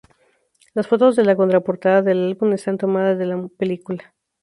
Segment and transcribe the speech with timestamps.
[0.73, 4.15] Las fotos de la contraportada del álbum están tomadas de la película.